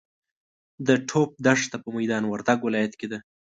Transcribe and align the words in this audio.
د 0.87 0.89
ټوپ 1.09 1.29
دښته 1.45 1.77
په 1.83 1.89
میدا 1.95 2.17
وردګ 2.27 2.59
ولایت 2.63 2.93
کې 2.99 3.07
ده. 3.11 3.19